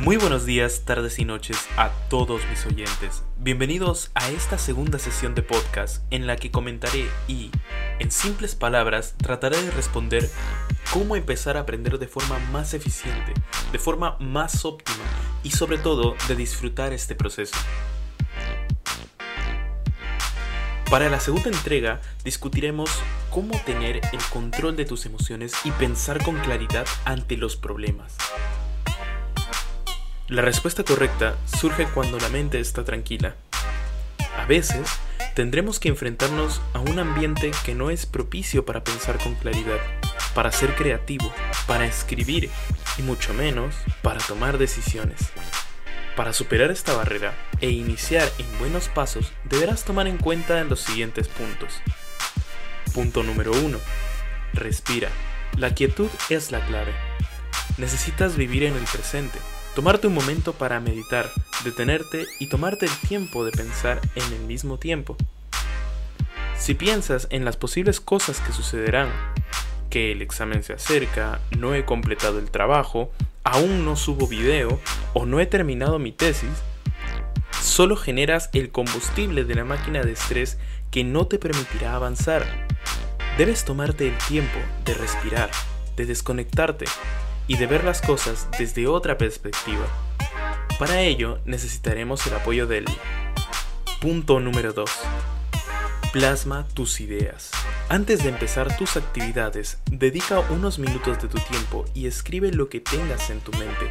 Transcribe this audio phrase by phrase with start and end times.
[0.00, 3.24] Muy buenos días, tardes y noches a todos mis oyentes.
[3.38, 7.50] Bienvenidos a esta segunda sesión de podcast en la que comentaré y,
[7.98, 10.30] en simples palabras, trataré de responder
[10.92, 13.32] cómo empezar a aprender de forma más eficiente,
[13.72, 15.02] de forma más óptima
[15.42, 17.56] y sobre todo de disfrutar este proceso.
[20.90, 22.90] Para la segunda entrega discutiremos
[23.30, 28.16] cómo tener el control de tus emociones y pensar con claridad ante los problemas.
[30.28, 33.36] La respuesta correcta surge cuando la mente está tranquila.
[34.36, 34.88] A veces,
[35.36, 39.78] tendremos que enfrentarnos a un ambiente que no es propicio para pensar con claridad,
[40.34, 41.32] para ser creativo,
[41.68, 42.50] para escribir
[42.98, 45.30] y mucho menos para tomar decisiones.
[46.16, 51.28] Para superar esta barrera e iniciar en buenos pasos, deberás tomar en cuenta los siguientes
[51.28, 51.74] puntos.
[52.92, 53.78] Punto número 1.
[54.54, 55.10] Respira.
[55.56, 56.92] La quietud es la clave.
[57.78, 59.38] Necesitas vivir en el presente,
[59.76, 61.30] Tomarte un momento para meditar,
[61.62, 65.18] detenerte y tomarte el tiempo de pensar en el mismo tiempo.
[66.56, 69.10] Si piensas en las posibles cosas que sucederán,
[69.90, 73.12] que el examen se acerca, no he completado el trabajo,
[73.44, 74.80] aún no subo video
[75.12, 76.62] o no he terminado mi tesis,
[77.60, 80.56] solo generas el combustible de la máquina de estrés
[80.90, 82.46] que no te permitirá avanzar.
[83.36, 85.50] Debes tomarte el tiempo de respirar,
[85.96, 86.86] de desconectarte
[87.46, 89.86] y de ver las cosas desde otra perspectiva.
[90.78, 92.84] Para ello necesitaremos el apoyo del
[94.00, 94.90] punto número 2.
[96.12, 97.50] Plasma tus ideas.
[97.88, 102.80] Antes de empezar tus actividades, dedica unos minutos de tu tiempo y escribe lo que
[102.80, 103.90] tengas en tu mente.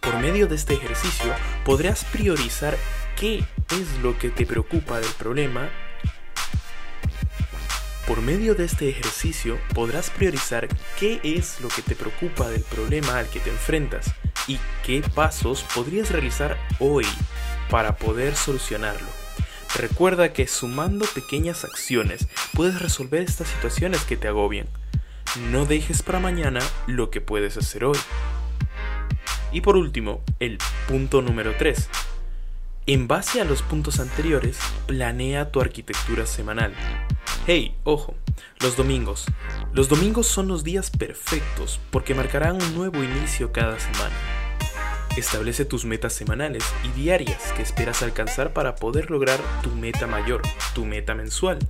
[0.00, 1.32] Por medio de este ejercicio
[1.64, 2.76] podrás priorizar
[3.16, 5.68] qué es lo que te preocupa del problema
[8.06, 10.68] por medio de este ejercicio podrás priorizar
[10.98, 14.14] qué es lo que te preocupa del problema al que te enfrentas
[14.46, 17.06] y qué pasos podrías realizar hoy
[17.68, 19.08] para poder solucionarlo.
[19.76, 24.68] Recuerda que sumando pequeñas acciones puedes resolver estas situaciones que te agobian.
[25.50, 27.98] No dejes para mañana lo que puedes hacer hoy.
[29.52, 30.58] Y por último, el
[30.88, 31.88] punto número 3.
[32.86, 36.72] En base a los puntos anteriores, planea tu arquitectura semanal.
[37.48, 38.16] Hey, ojo,
[38.60, 39.24] los domingos.
[39.72, 44.16] Los domingos son los días perfectos porque marcarán un nuevo inicio cada semana.
[45.16, 50.42] Establece tus metas semanales y diarias que esperas alcanzar para poder lograr tu meta mayor,
[50.74, 51.60] tu meta mensual.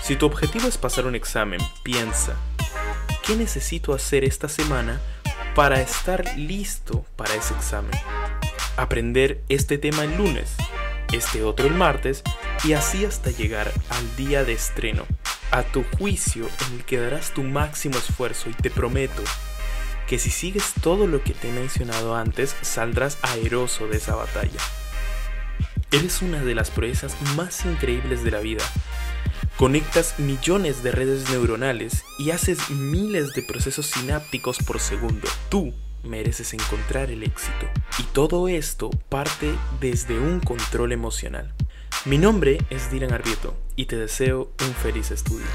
[0.00, 2.36] Si tu objetivo es pasar un examen, piensa,
[3.26, 5.00] ¿qué necesito hacer esta semana
[5.56, 7.98] para estar listo para ese examen?
[8.76, 10.54] Aprender este tema el lunes,
[11.12, 12.22] este otro el martes
[12.64, 15.06] y así hasta llegar al día de estreno,
[15.50, 19.22] a tu juicio en el que darás tu máximo esfuerzo y te prometo
[20.08, 24.60] que si sigues todo lo que te he mencionado antes saldrás aeroso de esa batalla.
[25.90, 28.64] Eres una de las proezas más increíbles de la vida.
[29.56, 35.28] Conectas millones de redes neuronales y haces miles de procesos sinápticos por segundo.
[35.50, 37.66] Tú mereces encontrar el éxito.
[37.98, 41.52] Y todo esto parte desde un control emocional.
[42.04, 45.46] Mi nombre es Dylan Arbieto y te deseo un feliz estudio.